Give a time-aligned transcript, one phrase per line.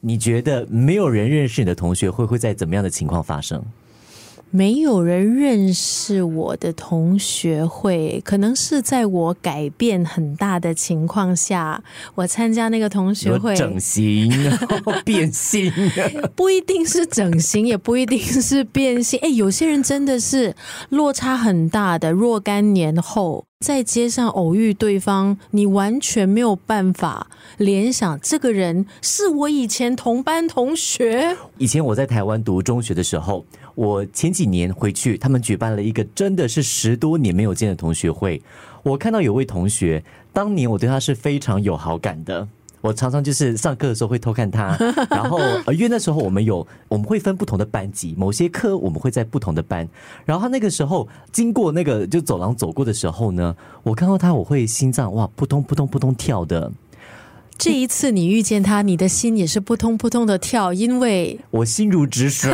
[0.00, 3.62] 你觉得没有人认识你的同学会会在怎么样的情况发生？
[4.52, 11.80] 没有人认识我的同学会，可能是在我改变很大的情况下，
[12.16, 14.28] 我参加那个同学会，整形、
[15.04, 15.72] 变性，
[16.34, 19.20] 不一定是整形，也不一定是变性。
[19.22, 20.56] 哎，有些人真的是
[20.88, 27.28] 落差很大的，若干年后在街上偶遇对方，你完全没有办法
[27.58, 31.36] 联想这个人是我以前同班同学。
[31.58, 33.44] 以前我在台湾读中学的时候。
[33.74, 38.42] 我前几年回去，他们举办了一个真的是十多年没有见的同学会。
[38.82, 40.02] 我看到有位同学，
[40.32, 42.48] 当年我对他是非常有好感的。
[42.82, 44.74] 我常常就是上课的时候会偷看他，
[45.10, 45.38] 然后
[45.72, 49.86] 因为那时候我们有我们会分不同的班级，某些科我们会在不同的班。
[50.24, 56.72] 然后他那个时候经过那个就走廊走过的时候呢，我看到他我会心脏哇扑通扑通扑通跳的。
[57.60, 62.50] 这一次你遇见他，你的心也是扑通扑通的跳，因为我心如止水，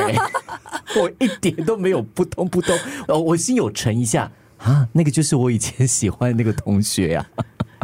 [1.01, 7.25] 我一点都没有扑通扑通，哦，我心有沉一下啊，那个就是我以前喜欢的那个同学呀。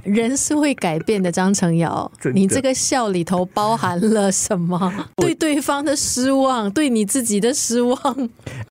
[0.02, 4.92] 人是会改变的，张成尧，你这个笑里头包含了什么？
[5.14, 8.28] 对对方的失望，对你自己的失望，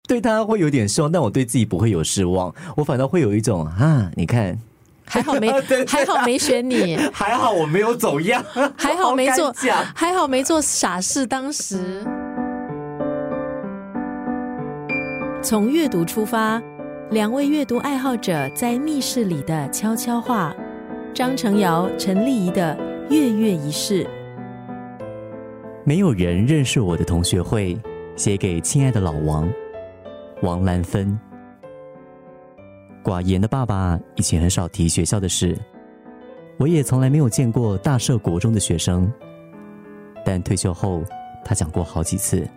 [0.09, 4.59] 对他会有点失望，但我对自己不会有失望，我反倒会有一种啊，你看。
[5.11, 5.51] 还好没，
[5.85, 6.95] 还好没选你。
[7.11, 8.41] 还好我没有走样。
[8.77, 9.53] 还好没做，
[9.93, 11.27] 还好没做傻事。
[11.27, 12.01] 当时
[15.43, 16.61] 从阅读出发，
[17.09, 20.55] 两位阅读爱好者在密室里的悄悄话。
[21.13, 22.77] 张成尧、陈丽仪的
[23.09, 24.07] 月月仪式。
[25.83, 27.77] 没有人认识我的同学会，
[28.15, 29.51] 写给亲爱的老王，
[30.41, 31.19] 王兰芬。
[33.03, 35.57] 寡言的爸爸以前很少提学校的事，
[36.57, 39.11] 我也从来没有见过大社国中的学生。
[40.23, 41.03] 但退休后，
[41.43, 42.47] 他讲过好几次。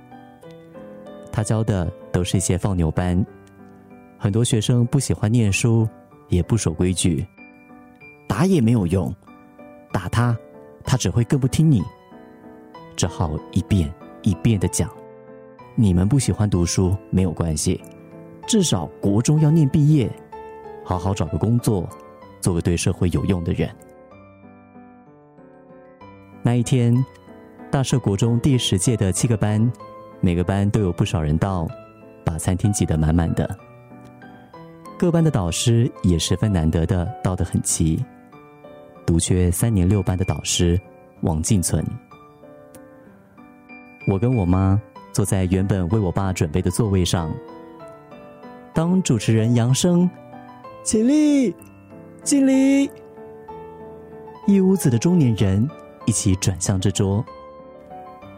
[1.32, 3.24] 他教的都是一些放牛班，
[4.18, 5.88] 很多学生不喜欢念书，
[6.28, 7.26] 也不守规矩，
[8.28, 9.12] 打也没有用，
[9.92, 10.36] 打他，
[10.84, 11.82] 他只会更不听你，
[12.94, 14.90] 只好一遍一遍的讲。
[15.74, 17.80] 你们不喜欢读书没有关系，
[18.46, 20.08] 至少国中要念毕业。
[20.84, 21.88] 好好找个工作，
[22.40, 23.68] 做个对社会有用的人。
[26.42, 26.94] 那一天，
[27.70, 29.72] 大社国中第十届的七个班，
[30.20, 31.66] 每个班都有不少人到，
[32.22, 33.48] 把餐厅挤得满满的。
[34.98, 38.04] 各班的导师也十分难得的到得很齐，
[39.06, 40.78] 独缺三年六班的导师
[41.22, 41.82] 王进存。
[44.06, 44.78] 我跟我妈
[45.12, 47.32] 坐在原本为我爸准备的座位上，
[48.74, 50.08] 当主持人杨生。
[50.84, 51.56] 起立，
[52.22, 52.90] 敬礼。
[54.46, 55.66] 一屋子的中年人
[56.04, 57.24] 一起转向这桌，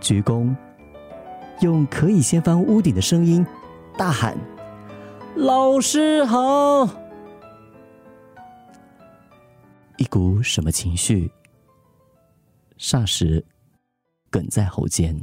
[0.01, 0.55] 鞠躬，
[1.61, 3.45] 用可以掀翻屋顶的声音
[3.99, 4.39] 大喊
[5.35, 6.89] ：“老师好！”
[9.99, 11.29] 一股什么情绪，
[12.79, 13.45] 霎时
[14.31, 15.21] 哽在喉间。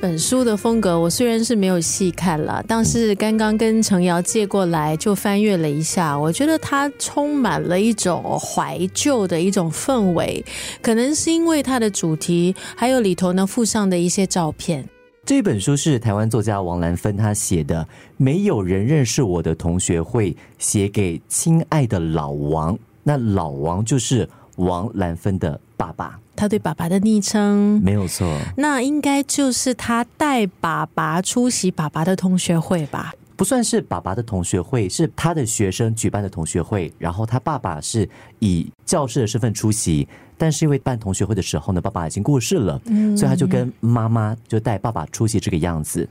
[0.00, 10.42] 本书的风格，我虽然是没有细看了，但是刚刚跟程瑶借过来就翻阅了一下，我觉得它充满了一种怀旧的一种氛围，
[10.80, 14.88] 可能是因为它的主题，还有里头呢附上的一些照片。
[15.26, 26.20] 这本书是台湾作家王兰芬他写的，没有人认识我的同学会写给亲爱的老王，那老王就是王兰芬的爸爸。
[26.36, 33.14] 他对爸爸的昵称没有错，那应该就是他带爸爸出席爸爸的同学会吧？
[33.36, 36.92] 不算是爸爸的同学会，是他的学生举办的同学会。
[36.98, 38.08] 然后他爸爸是
[38.38, 42.80] 以教师的身份出席，但是因为办同学会的时候呢，爸爸已经过世了，
[43.16, 46.06] 所以他就跟妈妈就带爸爸出席这个样子。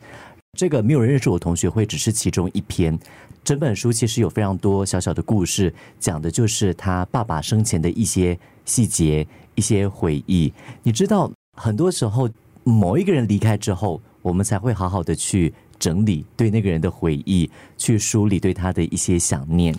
[0.58, 2.98] 这个没有人认识我同学会，只是其中一篇。
[3.44, 8.38] 整本书其实有非常多小小的故事，讲的就是他爸爸生前的一些
[8.70, 9.28] 细节。
[9.56, 12.30] 一些回忆，你知道，很多时候
[12.64, 19.76] 某一个人离开之后，我们才会好好的去整理对那个人的回忆，去梳理对他的一些想念。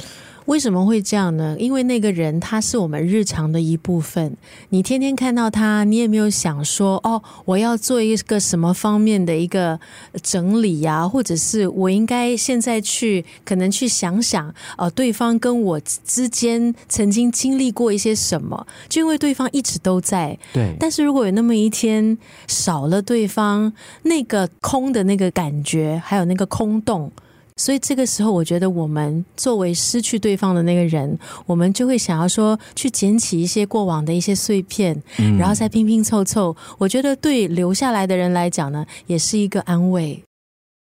[0.46, 1.56] 为什么会这样呢？
[1.58, 4.36] 因为那个人他是我们日常的一部分，
[4.70, 9.78] 你天天看到他，你也没有想说哦，我要做一个什么方面的一个
[10.22, 20.36] 整理呀，或者是我应该现在去可能去想想，呃，对方跟我之间曾经经历过一些什么，就因为对方一直都在。
[20.52, 20.74] 对。
[20.80, 23.72] 但是如果有那么一天少了对方，
[24.02, 27.12] 那个空的那个感觉，还有那个空洞。
[27.60, 34.98] 所以这个时候，我觉得我们作为失去对方的那个人，我们就会想要说去捡起一些过往的一些碎片，
[35.38, 36.56] 然后再拼拼凑凑。
[36.78, 40.18] 我觉得对留下来的人来讲呢，也是一个安慰。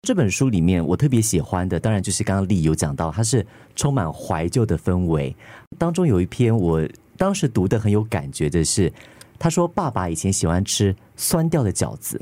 [0.03, 3.47] 这本书里面，我特别喜欢的，当然就是刚刚丽有讲到，它是
[3.77, 5.33] 充满怀旧的氛围。
[5.79, 6.85] 当中有一篇，我
[7.17, 8.93] 当时读的很有感觉的是，
[9.39, 12.21] 他说爸爸以前喜欢吃酸掉的饺子。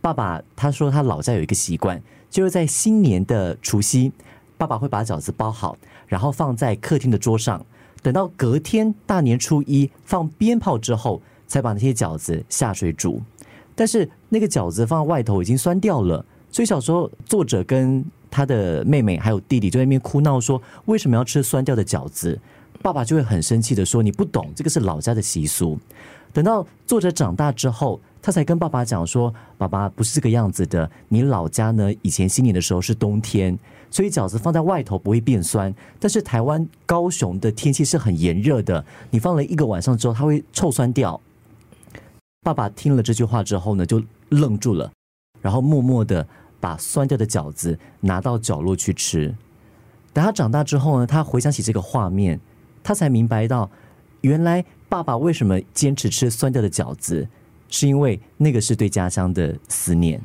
[0.00, 4.12] 爸爸他说他老家有一个习惯，就是在新年的除夕，
[4.56, 5.76] 爸爸会把饺子包好，
[6.06, 7.64] 然后放在客厅的桌上，
[8.02, 13.20] 等到隔天大年初一放鞭炮之后，才把那些饺子下水煮。
[13.74, 16.24] 但是那个饺子放在外头已经酸掉了。
[16.50, 22.38] 所以小时候，作者跟他的妹妹还有弟弟就在那边哭闹，说为什么要吃酸掉的饺子？
[22.82, 25.78] 爸爸就会很生气的说：“你不懂，这个是老家的习俗。”
[26.32, 33.58] 等到作者长大之后，他才跟爸爸讲说：“爸爸不是这个样子的，你老家呢以前新年的时候是冬天，
[33.90, 35.74] 所以饺子放在外头不会变酸。
[35.98, 41.20] 但是台湾高雄的天气是很炎热的，你放了一个晚上之后，它会臭酸掉。”
[42.42, 44.90] 爸爸听了这句话之后呢，就愣住了，
[45.40, 46.26] 然后默默的。
[46.60, 49.32] 把酸掉的饺子拿到角落去吃。
[50.12, 52.40] 等他长大之后呢，他回想起这个画面，
[52.82, 53.70] 他才明白到，
[54.22, 57.28] 原来爸爸为什么坚持吃酸掉的饺子，
[57.68, 60.20] 是因为那个是对家乡的思念。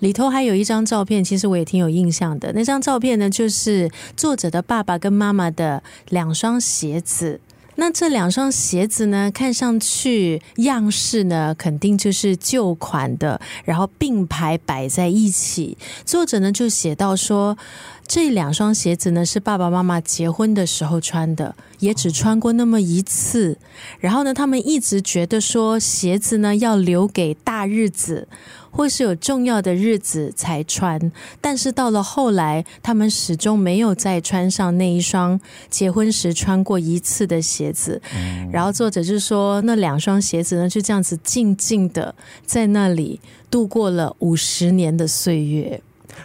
[0.00, 2.52] 里头还有一张照片，其实我也挺有印象的。
[2.52, 7.40] 那张照片呢，就是作者的爸爸跟妈妈的两双鞋子。
[7.76, 15.76] 那这两双鞋子呢，看上去样式呢，肯定就是旧款的，然后并排摆在一起。
[16.04, 17.58] 作者呢就写到说，
[18.06, 23.58] 这两双鞋子呢是爸爸妈妈结婚的时候穿的，也只穿过那么一次。
[23.98, 28.28] 然后呢，他们一直觉得说，鞋子呢要留给大日子。
[28.76, 35.40] 或是有重要的日子才穿，但是到了后来，他们始终没有再穿上那一双
[35.70, 38.02] 结婚时穿过一次的鞋子。
[38.50, 42.12] 然后作者就说，那两双鞋子呢，就这样子静静的
[42.44, 45.80] 在那里度过了五十年的岁月，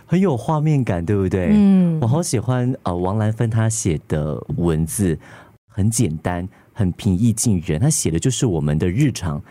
[0.05, 1.49] 很有画面感，对不对？
[1.51, 5.17] 嗯，我好喜欢呃，王兰芬她写的文字
[5.67, 9.41] 很简单，很平易近人，她写的就是我们的日常，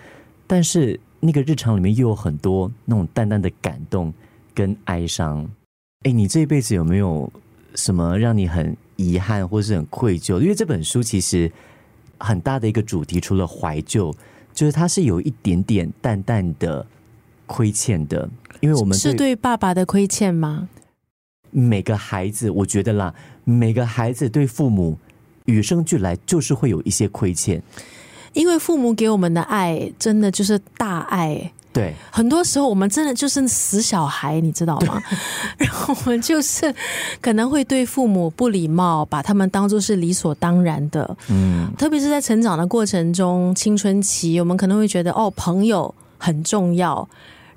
[0.46, 0.99] 但是。
[1.20, 4.14] 那个日常里面又有很多那种淡淡的感动
[4.55, 5.44] 跟哀伤。
[6.05, 7.29] 哎，你这一辈子有没有
[7.75, 10.38] 什么让你很遗憾或是很愧疚？
[10.38, 11.50] 因为这本书其实
[12.19, 14.14] 很大的一个主题，除了怀旧，
[14.55, 16.87] 就是它是有一点点淡淡的
[17.49, 18.29] 亏欠的。
[18.61, 20.69] 因为我们是对爸爸的亏欠吗？
[21.50, 23.15] 每个孩子，我觉得啦，
[23.45, 24.99] 每个孩子对父母
[25.47, 27.62] 与生俱来就是会有一些亏欠。
[28.35, 35.03] 因为父母给我们的爱真的就是大爱，对，很多时候我们真的就是死小孩，你知道吗？
[35.56, 36.73] 然后我们就是
[37.23, 41.17] 可能会对父母不礼貌，把他们当做是理所当然的。
[41.31, 47.09] 嗯，特别是在成长的过程中，青春期，我们可能会觉得哦，朋友很重要。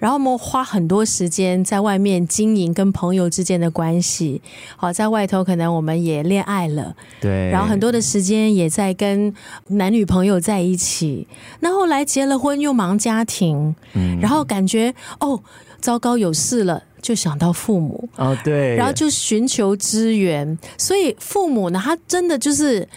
[0.02, 4.42] 然后我们花很多时间在外面经营跟朋友之间的关系，
[4.76, 9.32] 好，在外头可能我们也恋爱了，对，然后很多的时间也在跟
[9.68, 11.28] 男女朋友在一起。
[11.60, 15.40] 那后来结了婚又忙家庭，嗯，然后感觉哦，
[15.80, 20.58] 糟糕，有事了就想到父母，哦，对，然后就寻求支援。
[20.80, 22.90] 所以父母呢，他真的就是。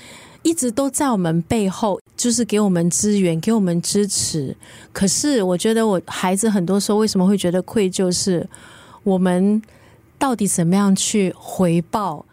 [0.44, 4.54] 一直都在我们背后，就是给我们资源，给我们支持。
[4.92, 8.12] 可是，我觉得我孩子很多时候为什么会觉得愧疚？
[8.12, 8.46] 是
[9.02, 9.60] 我们
[10.18, 12.26] 到底怎么样去回报？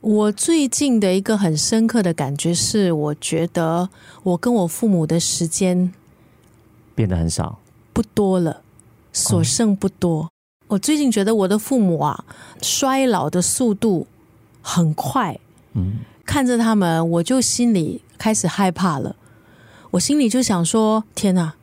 [0.00, 3.90] 我最近的一个很深刻的感觉是，我觉得
[4.22, 5.92] 我跟我父母的时间
[6.94, 7.58] 变得很少，
[7.92, 8.62] 不多了，
[9.12, 10.30] 所剩不多。
[10.68, 12.24] 我最近觉得我的父母啊，
[12.62, 14.06] 衰老的速度
[14.62, 15.38] 很快。
[15.74, 15.98] 嗯。
[16.28, 19.16] 看着他们，我就心里开始害怕了。
[19.92, 21.54] 我心里就想说：“天哪，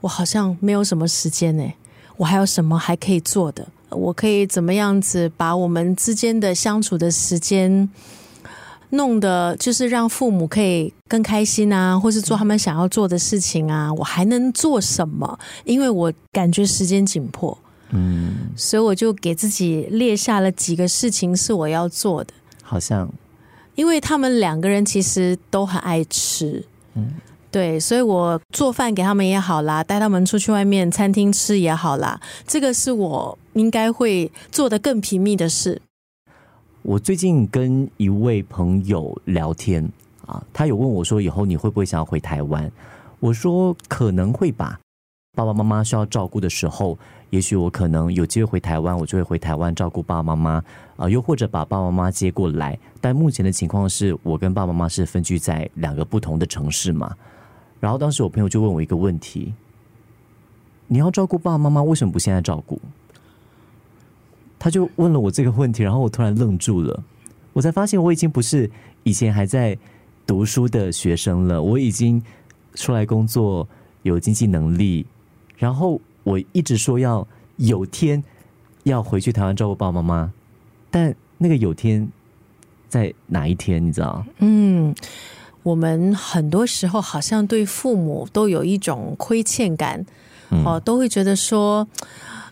[0.00, 1.72] 我好像没有什么时间呢。
[2.16, 3.68] 我还有什么还可以做的？
[3.90, 7.86] 我可以怎么样子把我们之间的相处的时间
[8.90, 13.92] 弄得就是让父母可以更开心啊，或是做他们想要做的事情啊？
[13.92, 15.38] 我还能做什么？
[15.64, 17.56] 因为我感觉时间紧迫，
[17.90, 23.06] 嗯，所以我就给自己列下了几个事情是我要做的，好像。”
[23.78, 27.14] 因为他们两个人其实都很爱吃，嗯，
[27.48, 35.80] 对，所以我做饭给他们也好啦，带他们出去外面餐厅吃也好啦，这个是我应该会做的更频密的事。
[36.82, 39.88] 我最近跟一位朋友聊天
[40.26, 42.68] 啊，他有问我说，以后你会不会想要回台湾？
[43.20, 44.80] 我说可能会吧，
[45.36, 46.98] 爸爸妈妈需要照顾的时候，
[47.30, 50.64] 也许我可能有机会回台湾，我就会回台湾照顾爸爸妈妈。
[50.96, 52.76] 啊，又或者把爸爸妈妈接过来。
[53.00, 57.14] 但目前的情况是我跟爸爸妈妈是分居在两个不同的城市嘛。
[57.78, 59.54] 然后当时我朋友就问我一个问题：
[60.88, 62.80] 你要照顾爸爸妈妈，为什么不现在照顾？
[64.58, 67.04] 他就问了我这个问题，然后我突然愣住了，
[67.52, 68.68] 我才发现我已经不是
[69.04, 69.78] 以前还在
[70.26, 72.20] 读书的学生了，我已经
[72.74, 73.68] 出来工作，
[74.02, 75.06] 有经济能力，
[75.56, 78.22] 然后我一直说要有天
[78.84, 80.32] 要回去台湾照顾爸爸妈妈，
[80.90, 82.08] 但那个有天
[82.88, 83.84] 在哪一天？
[83.84, 84.24] 你知道？
[84.38, 84.94] 嗯，
[85.62, 90.04] 我们很多时候好像对父母都有一种亏欠感，
[90.64, 91.86] 哦，都会觉得说。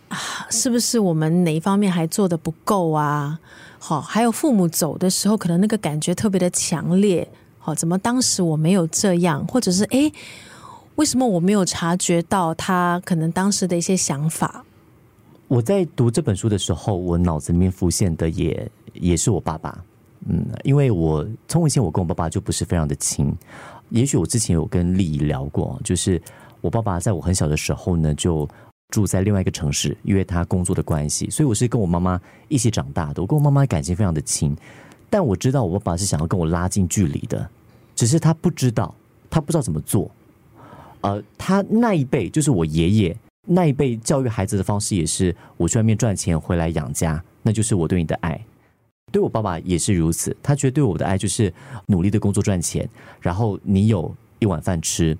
[0.09, 0.17] 啊，
[0.51, 3.41] 是不是我们哪一方面还做的不够啊？
[3.81, 7.29] 好，还有父母走的时候，可能那个感觉特别的强烈。
[7.59, 10.13] 好，怎么当时我没有这样，或者是哎，
[10.97, 14.65] 为什么我没有察觉到他可能当时的一些想法？
[15.49, 19.79] 我在读这本书的时候，我脑子里面浮现的也也是我爸爸。
[20.29, 23.33] 嗯，因为我从以前我跟我爸爸就不是非常的亲。
[23.91, 26.21] 也许我之前有跟丽姨聊过，就是
[26.61, 28.49] 我爸爸在我很小的时候呢就。
[28.91, 33.21] 住在另外一个城市，因为他工作的关系，所以我是跟我妈妈一起长大的。
[33.21, 34.57] 我跟我妈妈感情非常的亲，
[35.11, 37.51] 但我知道我爸爸是想要跟我拉近距离的，
[37.97, 38.95] 只是他不知道，
[39.29, 40.09] 他不知道怎么做。
[41.07, 48.45] 呃，他那一辈就是我爷爷那一辈教育孩子的方式，也是我去外面赚钱回来养家，那就是我对你的爱。
[49.13, 51.53] 对我爸爸也是如此，他觉得对我的爱就是
[51.87, 52.89] 努力的工作赚钱，
[53.21, 55.17] 然后你有一碗饭吃，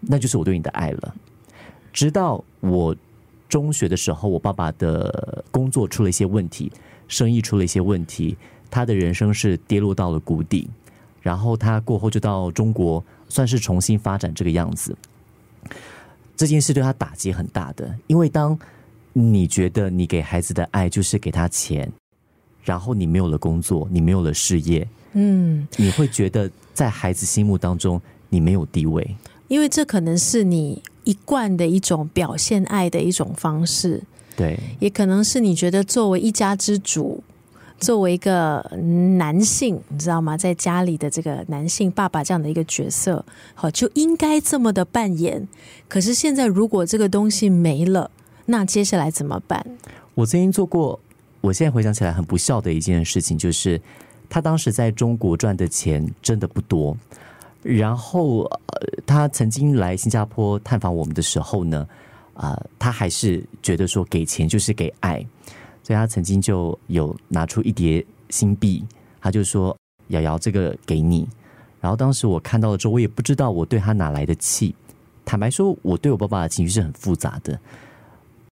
[0.00, 1.14] 那就是我对你的爱了。
[1.92, 2.94] 直到我
[3.48, 6.70] 中学的时候，我爸爸的工作出了一些问题，
[7.08, 8.36] 生意出了一些问题，
[8.70, 10.70] 他的人生是跌落到了谷底。
[11.20, 14.96] 然后他过后就到中国，算是重新发展这个样子。
[16.36, 18.58] 这件事对他打击很大的，因为当
[19.12, 21.90] 你觉得你给孩子的爱就是给他钱，
[22.62, 29.16] 然后你没有了工作，你没有了事业，嗯，你会觉得在孩子心目当中你没有地位，
[29.48, 30.82] 因为这可能是你。
[31.04, 34.02] 一贯的一种表现爱的一种方式，
[34.34, 37.22] 对，也可能是你觉得作为一家之主，
[37.78, 38.60] 作为一个
[39.18, 40.36] 男性，你知道吗？
[40.36, 45.46] 在家里的这个男性爸爸这样的一个角色，好就应该这么的扮演。
[45.88, 48.10] 可是现在如果这个东西没了，
[48.46, 49.64] 那接下来怎么办？
[50.14, 50.98] 我曾经做过，
[51.40, 53.80] 我现在回想起来很不孝的一件事情，就是
[54.28, 56.96] 他当时在中国赚的钱真的不多。
[57.62, 61.86] 然后，呃，他曾经来新加坡探访我们的时候呢，
[62.34, 65.26] 啊，他还是觉得说给钱就是给爱，
[65.84, 68.84] 所以他曾经就有拿出一叠新币，
[69.20, 69.76] 他就说
[70.08, 71.28] ：“瑶瑶，这个给你。”
[71.80, 74.74] 然后当时我看到了之后，我也不知道我对他哪来的气。
[75.24, 77.56] 坦白说，我对我爸爸的情绪是很复杂的。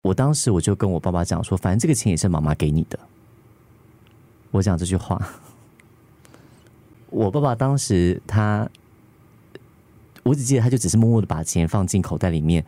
[0.02, 2.98] 我当时我就跟我爸爸讲说：“反正这个钱也是妈妈给你的。”
[4.50, 5.22] 我讲这句话，
[7.10, 8.68] 我爸爸当时他。
[10.24, 12.66] 我只记得，他就只是默默的把钱放进口袋里面，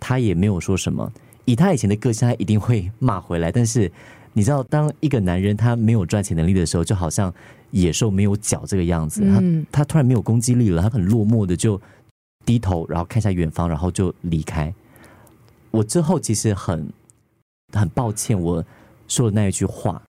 [0.00, 1.12] 他也没有说什么。
[1.44, 3.52] 以他以前的个性，他一定会骂回来。
[3.52, 3.90] 但是
[4.32, 7.32] 你知道，当一个男人他没有赚钱能力的时候，就好像
[7.70, 9.20] 野兽没有脚这个样子。
[9.22, 11.80] 他他突然没有攻击力了，他很落寞的就
[12.44, 14.72] 低头，然后看一下远方，然后就离开。
[15.70, 16.88] 我之后其实很
[17.72, 18.64] 很抱歉，我
[19.08, 20.02] 说的那一句话。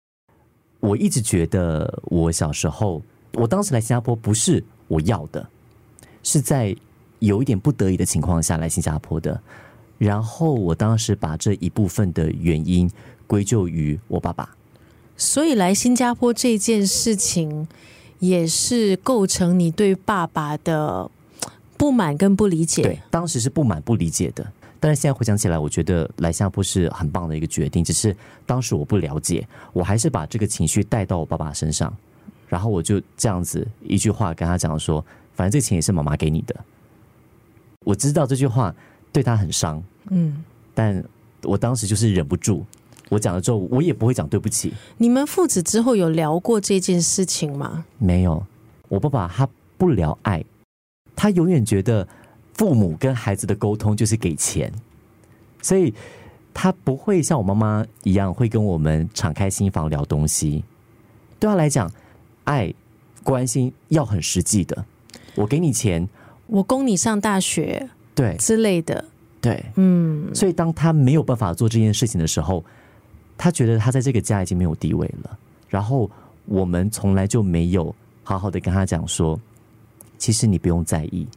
[0.80, 3.02] 我一直觉得，我小时候，
[3.36, 5.48] 我当时来新加坡不是我要的。
[6.24, 6.76] 是在
[7.20, 9.42] 有一点不得已的情况下来新加坡的，
[9.98, 12.90] 然后我当时把这一部分的原因
[13.28, 14.56] 归咎于我爸爸，
[15.16, 17.68] 所以来新加坡这件事情
[18.20, 21.10] 也是构成你对爸爸的
[21.78, 22.82] 不满跟不理解。
[22.82, 24.46] 对，当时是不满不理解的，
[24.80, 27.84] 但是现在回想起来，我觉得来新加坡是很棒的一个决定。
[27.84, 31.96] 只是当时我不了解，我还是把这个情绪带到我爸爸身上，
[32.48, 35.04] 然后我就这样子一句话跟他讲说。
[35.36, 36.56] 反正这钱也是妈妈给你的，
[37.84, 38.72] 我知道这句话
[39.14, 40.44] 对他很伤，嗯，
[40.74, 41.02] 但
[41.44, 42.66] 我当时就是忍不住，
[43.10, 44.74] 我讲了之后，我也不会讲对不起。
[44.98, 47.86] 你们父子之后有聊过这件事情吗？
[48.00, 48.46] 没有，
[48.90, 50.44] 我爸爸他不聊爱，
[51.16, 52.08] 他永远觉得
[52.56, 54.74] 父母跟孩子的沟通就是给钱，
[55.62, 55.94] 所以
[56.54, 60.64] 他不会像我妈妈一样会跟我们敞开心房聊东西。
[61.40, 61.92] 对他来讲，
[62.46, 62.74] 爱
[63.24, 64.86] 关心要很实际的。
[65.36, 66.08] 我给你钱，
[66.48, 69.04] 我供你上大学，对之类的，
[69.42, 70.34] 对，嗯。
[70.34, 72.64] 所以当他没有办法做这件事情的时候，
[73.38, 75.38] 他觉得他在这个家已经没有地位了。
[75.70, 76.10] 然后
[76.46, 77.94] 我们从来就没有
[78.24, 79.40] 好好的跟他讲说，
[80.18, 81.28] 其实你不用在意。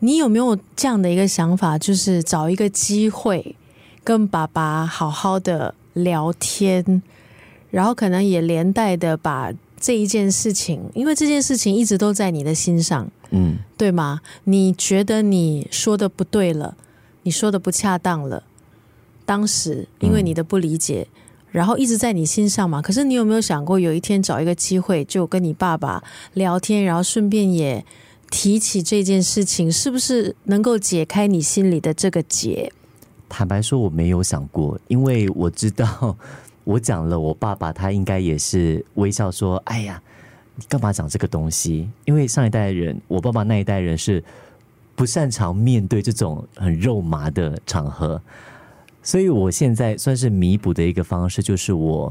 [0.00, 3.54] 你有没有这样的一个想法，就是找一个机会
[4.02, 7.02] 跟爸爸好好的聊天？
[7.70, 14.20] 然后可能也连带的把这一件事情，因为这件事情一直都在你的心上，嗯，对吗？
[14.44, 16.76] 你觉得你说的不对了，
[17.24, 18.44] 你说的不恰当了，
[19.26, 21.08] 当时因为你的不理解。
[21.50, 22.82] 然后一直在你心上嘛？
[22.82, 27.84] 可是你有没有想过，有一天找一个机会，就跟你爸爸聊天，然后顺便也
[28.28, 32.72] 提起这件事情，是不是能够解开你心里的这个结？
[33.28, 36.16] 坦白说，我没有想过，因为我知道
[36.64, 40.02] 我讲了，我爸爸他应该也是微笑说：“哎呀，
[40.56, 44.22] 你干嘛讲这个东西？”因为上一代人，我爸爸那一代人是
[44.94, 48.20] 不擅长面对这种很肉麻的场合。
[49.02, 52.10] 所以，我现在算是弥补的一个方式，就是我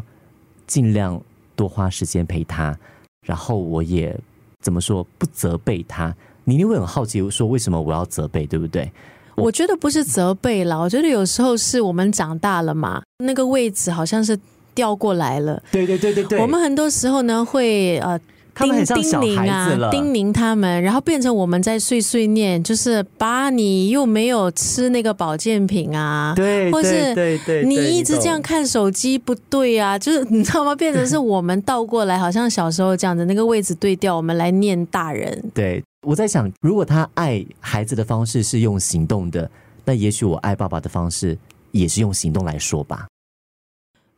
[0.68, 1.20] 尽量
[1.56, 2.78] 多花时间陪他，
[3.26, 4.16] 然后我也
[4.62, 6.16] 怎么说不责备他。
[6.44, 8.92] 你一定会很好奇，说为什么我要责备，对不对？
[9.36, 14.38] 我觉得不是责备啦，我觉得有时候是我们长大了嘛，那个位置好像是
[14.76, 15.64] 调过来了。
[15.72, 18.20] 对对对对对，我们很多时候呢会呃。
[18.56, 30.76] 叮叮咛啊，叮咛他们，然后变成我们在碎碎念，就是把你又没有吃那个保健品啊，对，或是对对，你一直这样看手机不对啊，就是你知道吗？
[30.76, 35.52] 变成是我们倒过来，好像小时候这样的那个位置对调，我们来念大人。
[35.54, 39.50] 对，我在想，如果他爱孩子的方式是用行动的，
[39.84, 41.36] 那也许我爱爸爸的方式
[41.72, 43.08] 也是用行动来说吧。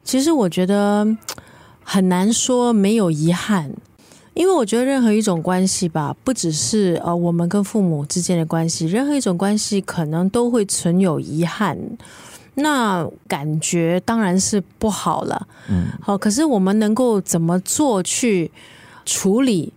[0.03, 1.07] 其实我觉得
[1.83, 3.71] 很难说没有遗憾。
[4.35, 11.77] 因为我觉得任何一种关系吧，不只是呃我们跟父母之间的关系，任何一种关系可能都会存有遗憾，
[12.55, 15.47] 那感觉当然是不好了。
[15.69, 18.51] 嗯，好，可是我们能够怎么做去
[19.05, 19.71] 处理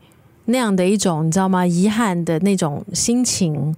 [0.46, 1.64] 那样的一种你知道吗？
[1.64, 3.74] 遗憾的那种心情。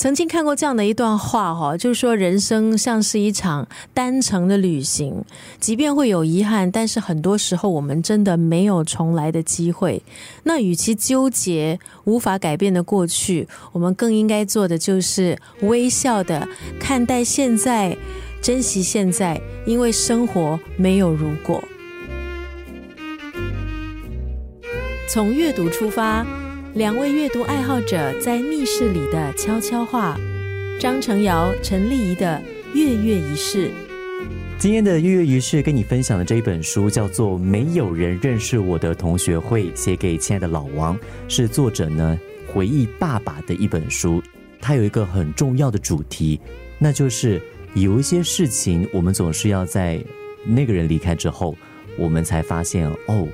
[0.00, 5.22] 曾经看过这样的一段话，哈，就是说人生像是一场单程的旅行，
[5.60, 10.02] 即便会有遗憾，但是很多时候我们真的没有重来的机会。
[10.44, 16.48] 那与其纠结无法改变的过去，我们更应该做的就是微笑的
[16.80, 17.94] 看待现在，
[18.40, 21.62] 珍惜现在，因为生活没有如果。
[25.10, 26.39] 从阅读出发。
[26.74, 30.16] 两位阅读爱好者在密室里的悄悄话，
[30.78, 32.40] 张成尧、陈丽仪的
[32.72, 33.72] 月月仪式。
[34.56, 44.22] 今天的月月仪式跟你分享的这一本书叫做《没有人认识我的同学会》，写给亲爱的老王，是作者呢回忆爸爸的一本书。
[44.60, 46.40] 它有一个很重要的主题，
[46.78, 47.42] 那就是
[47.74, 50.00] 有一些事情，我们总是要在
[50.44, 51.56] 那个人离开之后，
[51.98, 53.26] 我们才发现哦。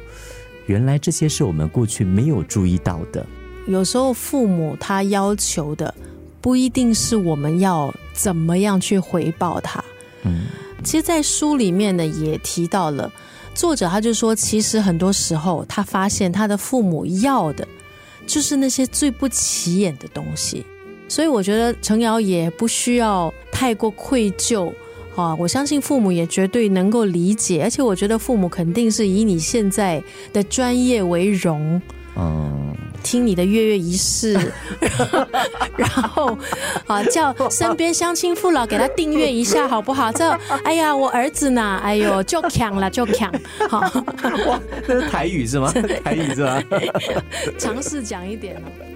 [0.66, 3.24] 原来这些是我们过去没有注意到的。
[3.66, 5.92] 有时候父母他要求的
[6.40, 9.82] 不一定是我们要怎么样去回报他。
[10.22, 10.46] 嗯，
[10.84, 13.10] 其实，在书里面呢也提到了，
[13.54, 17.66] 作者他就说，其实很多时候他发现他的父母要的
[18.26, 20.64] 就是那些最不起眼的东西。
[21.08, 24.72] 所以我觉得程瑶也不需要太过愧疚。
[25.16, 30.02] 啊，我相信父母也绝对能够理解，而且我觉得父母肯定是以你现在
[30.32, 31.80] 的专业为荣。
[32.18, 34.38] 嗯，听你的月月仪式，
[35.76, 36.36] 然后
[36.86, 40.10] 啊，叫身边乡亲父老给他订阅一下，好不好？
[40.12, 40.30] 这，
[40.64, 41.78] 哎呀，我儿子呢？
[41.82, 43.30] 哎呦，就强了，就强。
[43.68, 43.80] 好，
[44.46, 45.70] 哇，这是台语是吗？
[46.02, 46.62] 台语是吧？
[47.58, 48.95] 尝试讲一点哦。